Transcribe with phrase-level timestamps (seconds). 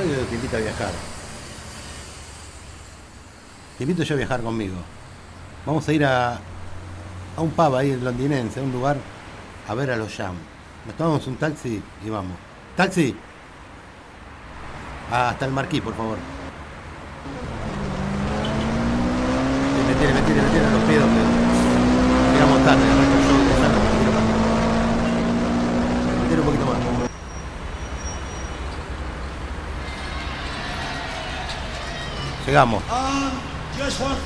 [0.00, 0.90] radio te invita a viajar.
[3.76, 4.76] Te invito yo a viajar conmigo.
[5.66, 8.96] Vamos a ir a, a un pub ahí en londinense, a un lugar,
[9.68, 10.34] a ver a los Jam.
[10.86, 12.36] Nos tomamos un taxi y vamos.
[12.76, 13.16] ¡Taxi!
[15.12, 16.16] hasta el marquí, por favor.
[19.88, 23.72] Metele, metele, metele a los pedos que llegamos tarde, arranca el show de Jam,
[26.22, 26.80] metele un poquito más.
[32.50, 32.82] Llegamos.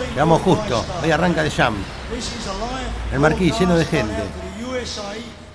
[0.09, 0.83] Llegamos justo.
[1.03, 1.77] Hoy arranca de Jam.
[3.13, 4.25] El marquí lleno de gente.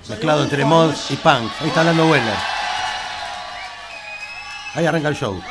[0.08, 1.52] Mezclado entre mod y punk.
[1.62, 2.38] Ahí está hablando Weller.
[4.76, 5.42] Ahí arranca el show.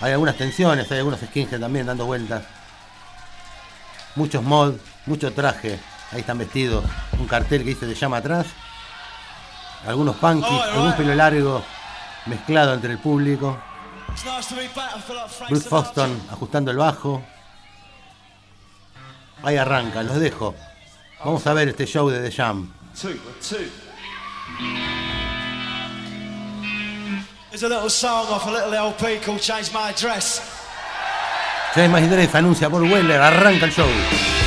[0.00, 2.44] Hay algunas tensiones, hay algunos skinheads también dando vueltas.
[4.14, 5.78] Muchos mod, mucho traje.
[6.12, 6.82] Ahí están vestidos.
[7.18, 8.46] Un cartel que dice de llama atrás.
[9.86, 11.62] Algunos punkies, algún pelo largo
[12.26, 13.58] mezclado entre el público.
[15.48, 17.22] Bruce Foston ajustando el bajo.
[19.42, 20.54] Ahí arranca, los dejo.
[21.24, 22.72] Vamos a ver este show de The Jam.
[27.50, 29.92] There's a little song off a little LP called Change My.
[29.92, 34.39] Change My anuncia por Weller, arranca el show.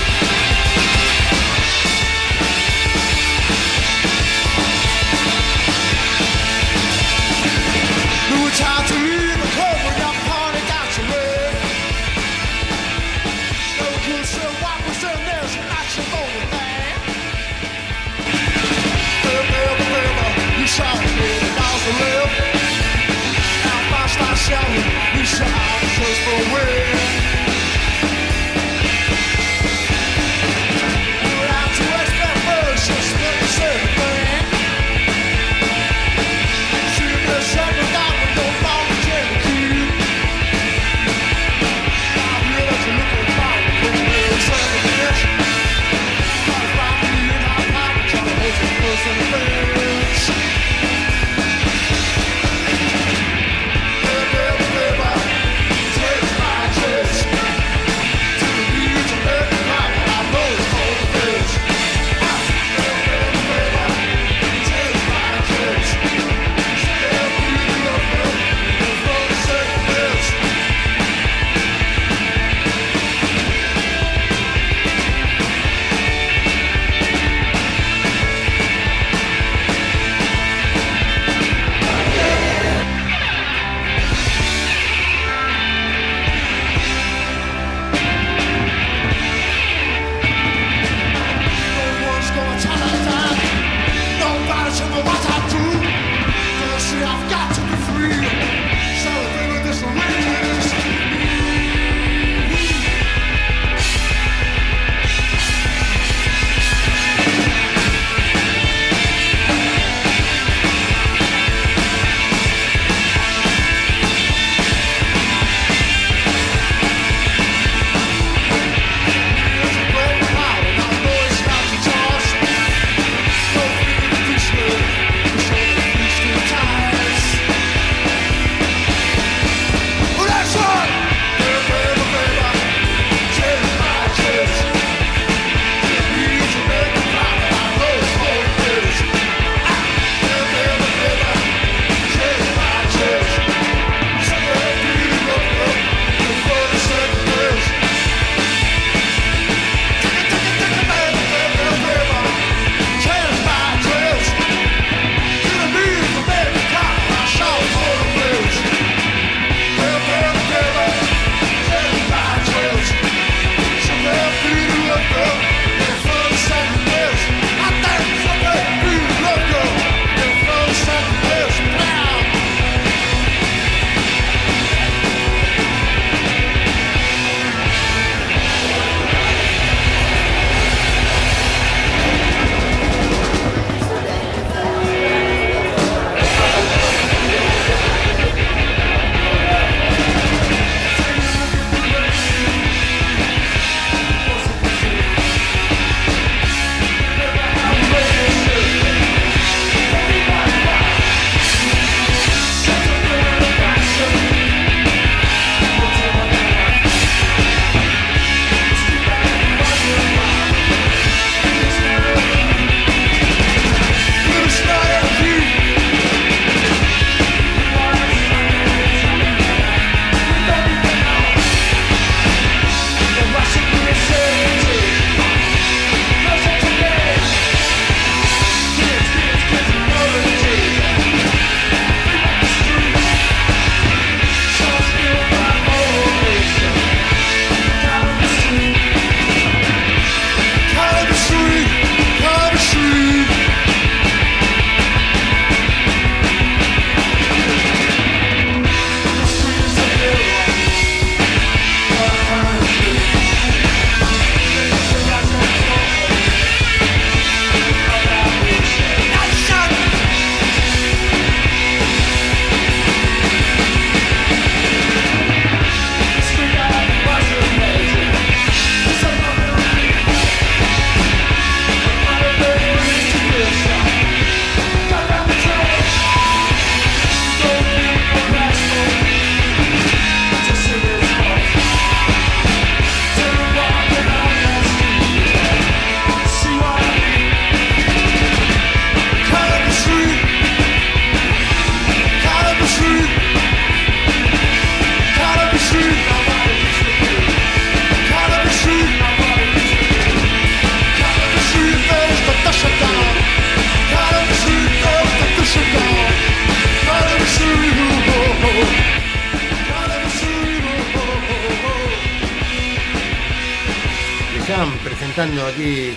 [314.97, 315.95] Presentando aquí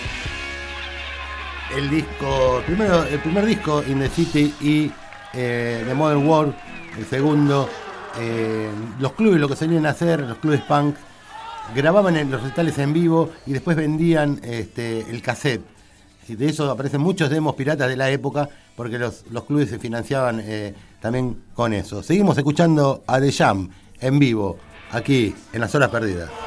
[1.75, 4.91] el disco, primero, el primer disco, In the City y
[5.33, 6.55] eh, The Modern World,
[6.97, 7.69] el segundo.
[8.19, 10.95] Eh, los clubes lo que solían hacer, los clubes punk,
[11.75, 15.61] grababan en los recitales en vivo y después vendían este, el cassette.
[16.27, 19.77] Y de eso aparecen muchos demos piratas de la época porque los, los clubes se
[19.77, 22.01] financiaban eh, también con eso.
[22.01, 24.57] Seguimos escuchando a The Jam en vivo,
[24.91, 26.46] aquí en las horas perdidas.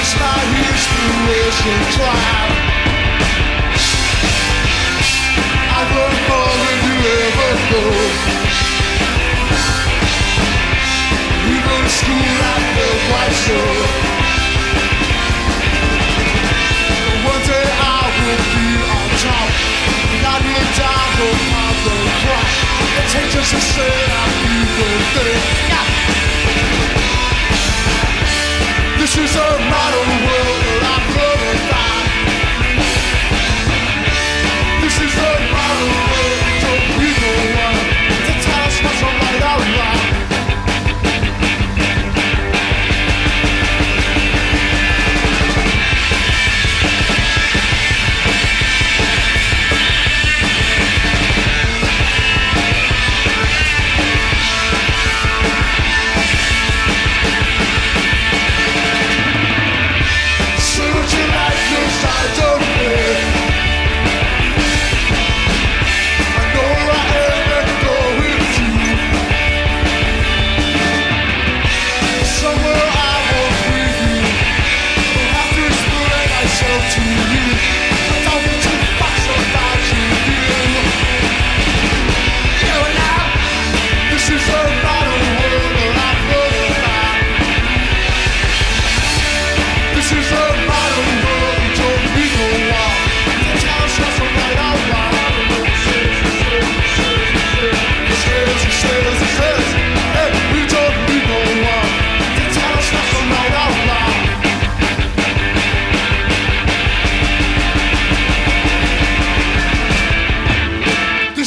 [0.00, 2.67] It's my inspiration tribe.
[28.98, 30.57] This is a modern world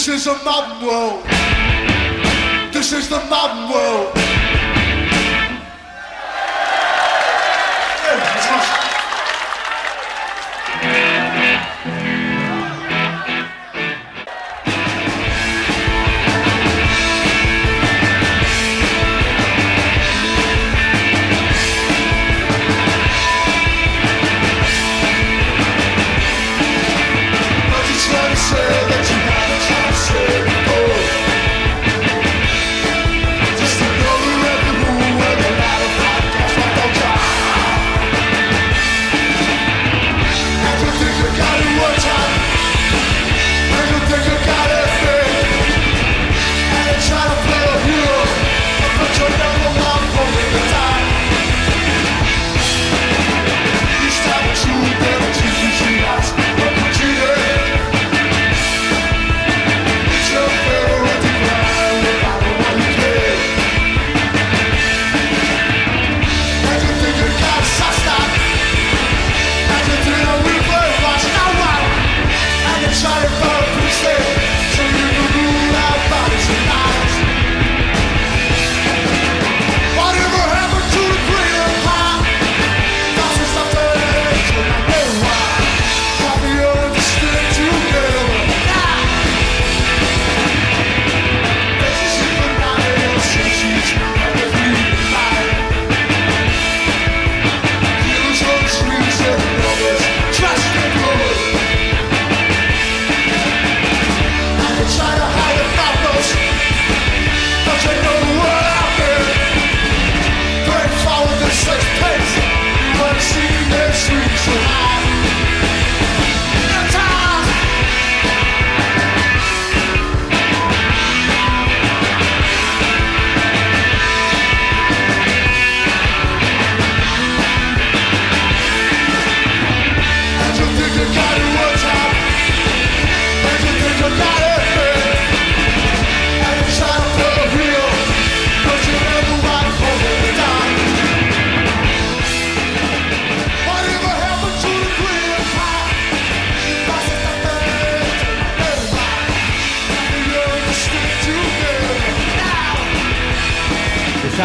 [0.02, 1.24] This is the modern world.
[2.74, 4.21] This is the modern world.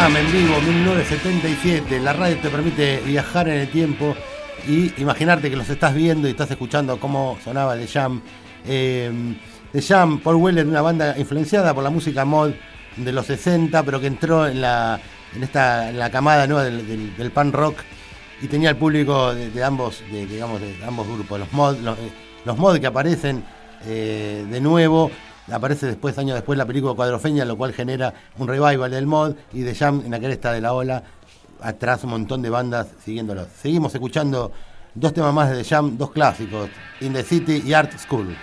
[0.07, 1.99] En vivo 1977.
[1.99, 4.15] La radio te permite viajar en el tiempo
[4.65, 8.21] y imaginarte que los estás viendo y estás escuchando cómo sonaba The Jam.
[8.65, 9.11] Eh,
[9.73, 12.51] The Jam, Paul Weller, una banda influenciada por la música mod
[12.95, 14.97] de los 60, pero que entró en la,
[15.35, 17.79] en esta, la camada nueva del, del, pan rock
[18.41, 21.37] y tenía el público de, ambos, digamos, de ambos grupos.
[21.37, 22.11] Los mod, los, eh,
[22.55, 23.43] mod que aparecen
[23.85, 25.11] eh, de nuevo
[25.51, 29.61] aparece después, años después, la película Cuadrofeña, lo cual genera un revival del mod y
[29.61, 31.03] de Jam en la cresta de la ola,
[31.61, 33.45] atrás un montón de bandas siguiéndolo.
[33.61, 34.51] Seguimos escuchando
[34.93, 36.69] dos temas más de The Jam, dos clásicos,
[37.01, 38.35] In the City y Art School.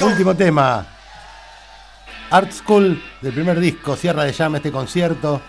[0.00, 0.86] Último tema.
[2.30, 5.40] Art School del primer disco, cierra de llama este concierto.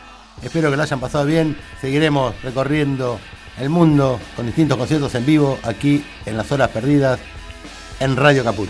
[0.42, 1.58] Espero que lo hayan pasado bien.
[1.82, 3.20] Seguiremos recorriendo
[3.60, 7.20] el mundo con distintos conciertos en vivo aquí en las horas perdidas
[8.00, 8.70] en Radio Caput.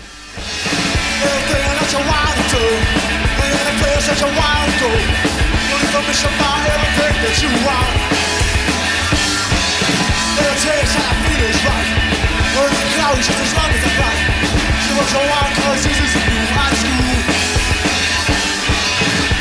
[14.95, 17.17] What you want, cause this is a new high school.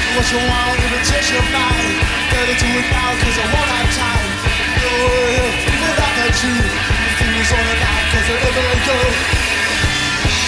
[0.03, 1.97] Do what you want, if it takes your mind.
[2.33, 4.29] Better do it now, cause I won't have time.
[4.83, 4.93] No,
[5.65, 8.99] people that got you, the thing is on the line, cause wherever they go.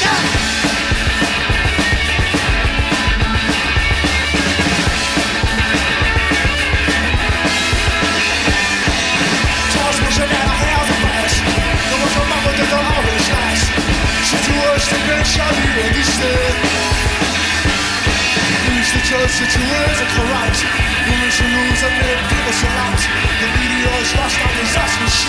[0.04, 0.59] Yeah!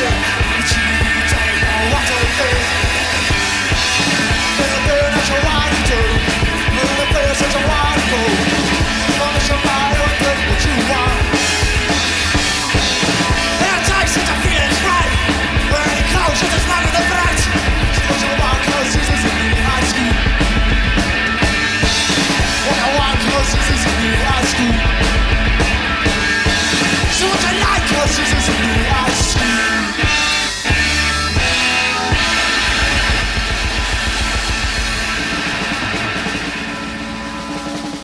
[0.01, 0.40] shit.